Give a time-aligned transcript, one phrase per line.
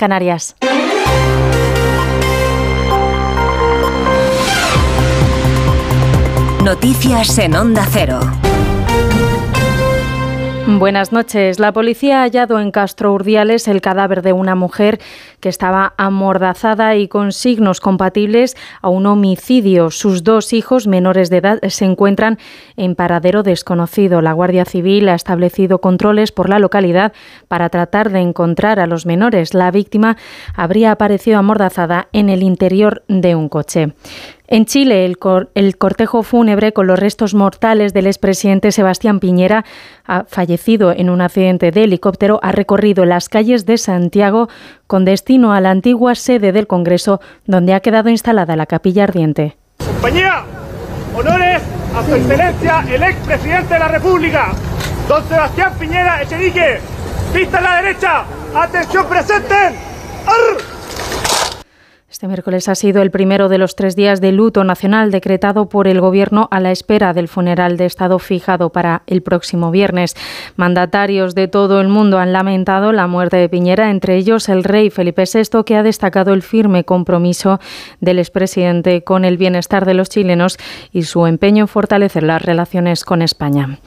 [0.00, 0.56] Canarias.
[6.64, 8.49] Noticias en Onda Cero.
[10.78, 11.58] Buenas noches.
[11.58, 14.98] La policía ha hallado en Castro Urdiales el cadáver de una mujer
[15.40, 19.90] que estaba amordazada y con signos compatibles a un homicidio.
[19.90, 22.38] Sus dos hijos menores de edad se encuentran
[22.76, 24.22] en paradero desconocido.
[24.22, 27.12] La Guardia Civil ha establecido controles por la localidad
[27.48, 29.54] para tratar de encontrar a los menores.
[29.54, 30.16] La víctima
[30.54, 33.92] habría aparecido amordazada en el interior de un coche.
[34.52, 39.64] En Chile, el, cortejo fúnebre con los restos mortales del expresidente Sebastián Piñera,
[40.26, 44.48] fallecido en un accidente de helicóptero, ha recorrido las calles de Santiago
[44.88, 49.56] con destino a la antigua sede del Congreso, donde ha quedado instalada la capilla ardiente.
[49.86, 50.42] Compañía,
[51.16, 51.62] honores
[51.94, 54.52] a su excelencia el expresidente de la República,
[55.06, 56.80] don Sebastián Piñera Echenique.
[57.32, 59.54] Vista a la derecha, atención presente.
[62.20, 65.88] Este miércoles ha sido el primero de los tres días de luto nacional decretado por
[65.88, 70.14] el Gobierno a la espera del funeral de Estado fijado para el próximo viernes.
[70.54, 74.90] Mandatarios de todo el mundo han lamentado la muerte de Piñera, entre ellos el rey
[74.90, 77.58] Felipe VI, que ha destacado el firme compromiso
[78.02, 80.58] del expresidente con el bienestar de los chilenos
[80.92, 83.78] y su empeño en fortalecer las relaciones con España.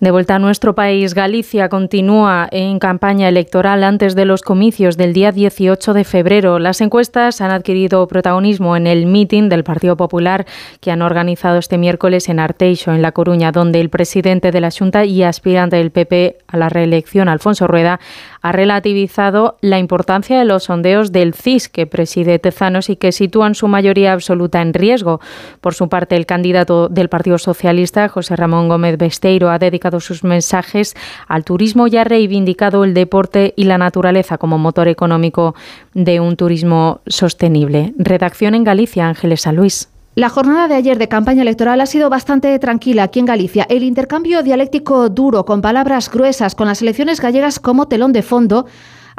[0.00, 5.12] De vuelta a nuestro país, Galicia continúa en campaña electoral antes de los comicios del
[5.12, 6.58] día 18 de febrero.
[6.58, 10.46] Las encuestas han adquirido protagonismo en el meeting del Partido Popular
[10.80, 14.70] que han organizado este miércoles en Arteixo, en La Coruña, donde el presidente de la
[14.70, 18.00] Junta y aspirante del PP a la reelección, Alfonso Rueda,
[18.40, 23.54] ha relativizado la importancia de los sondeos del CIS que preside Tezanos y que sitúan
[23.54, 25.20] su mayoría absoluta en riesgo.
[25.60, 30.22] Por su parte, el candidato del Partido Socialista, José Ramón Gómez Besteiro, ha dedicado sus
[30.22, 30.94] mensajes
[31.26, 35.56] al turismo y ha reivindicado el deporte y la naturaleza como motor económico
[35.94, 37.92] de un turismo sostenible.
[37.98, 39.88] Redacción en Galicia, Ángeles San Luis.
[40.16, 43.66] La jornada de ayer de campaña electoral ha sido bastante tranquila aquí en Galicia.
[43.70, 48.66] El intercambio dialéctico duro, con palabras gruesas, con las elecciones gallegas como telón de fondo,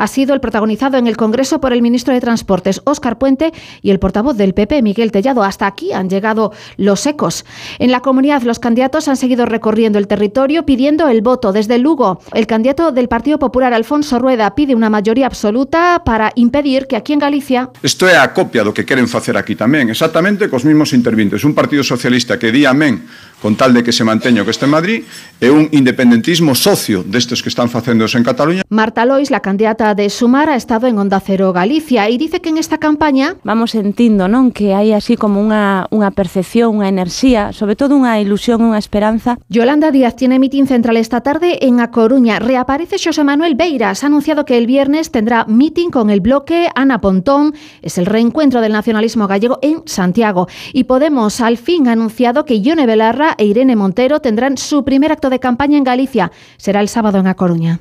[0.00, 3.52] ha sido el protagonizado en el Congreso por el ministro de Transportes, Óscar Puente,
[3.82, 5.42] y el portavoz del PP, Miguel Tellado.
[5.42, 7.44] Hasta aquí han llegado los ecos.
[7.78, 11.52] En la comunidad, los candidatos han seguido recorriendo el territorio pidiendo el voto.
[11.52, 16.86] Desde Lugo, el candidato del Partido Popular, Alfonso Rueda, pide una mayoría absoluta para impedir
[16.86, 17.68] que aquí en Galicia...
[17.82, 21.44] Isto é a copia do que queren facer aquí tamén, exactamente cos mismos intervintes.
[21.44, 23.04] Un Partido Socialista que di amén
[23.40, 25.00] con tal de que se manteña o que este en Madrid,
[25.40, 28.62] e un independentismo socio destes que están facéndose en Cataluña.
[28.68, 32.50] Marta Lois, la candidata de Sumar, ha estado en Onda Cero Galicia e dice que
[32.50, 37.50] en esta campaña vamos sentindo, non, que hai así como unha unha percepción, unha enerxía,
[37.50, 39.40] sobre todo unha ilusión, unha esperanza.
[39.48, 42.38] Yolanda Díaz tiene mitin central esta tarde en A Coruña.
[42.38, 47.00] Reaparece Xosé Manuel Beiras, ha anunciado que el viernes tendrá mitin con el bloque Ana
[47.00, 50.46] Pontón, es el reencuentro del nacionalismo gallego en Santiago.
[50.72, 55.12] Y Podemos al fin ha anunciado que Ione Belarra e Irene Montero tendrán su primer
[55.12, 56.30] acto de campaña en Galicia.
[56.56, 57.80] Será el sábado en A Coruña.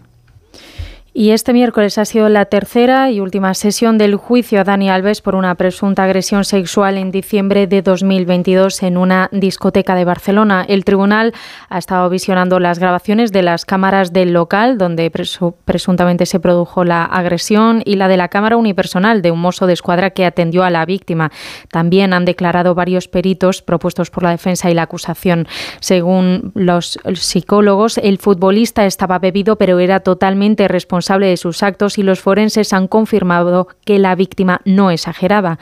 [1.11, 5.21] Y este miércoles ha sido la tercera y última sesión del juicio a Dani Alves
[5.21, 10.63] por una presunta agresión sexual en diciembre de 2022 en una discoteca de Barcelona.
[10.67, 11.33] El tribunal
[11.67, 17.05] ha estado visionando las grabaciones de las cámaras del local donde presuntamente se produjo la
[17.05, 20.69] agresión y la de la cámara unipersonal de un mozo de escuadra que atendió a
[20.69, 21.31] la víctima.
[21.71, 25.47] También han declarado varios peritos propuestos por la defensa y la acusación.
[25.79, 31.97] Según los psicólogos, el futbolista estaba bebido pero era totalmente responsable responsable de sus actos
[31.97, 35.57] y los forenses han confirmado que la víctima no exageraba.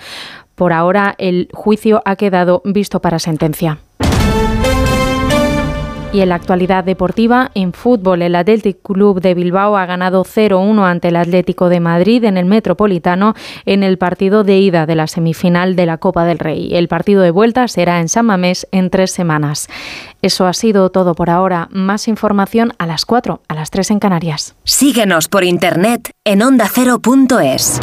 [0.56, 3.78] Por ahora, el juicio ha quedado visto para sentencia.
[6.17, 10.83] Y en la actualidad deportiva, en fútbol, el Athletic Club de Bilbao ha ganado 0-1
[10.83, 13.35] ante el Atlético de Madrid en el Metropolitano
[13.67, 16.75] en el partido de ida de la semifinal de la Copa del Rey.
[16.75, 19.67] El partido de vuelta será en San Mamés en tres semanas.
[20.23, 21.67] Eso ha sido todo por ahora.
[21.72, 24.55] Más información a las 4, a las 3 en Canarias.
[24.63, 27.79] Síguenos por internet en ondacero.es.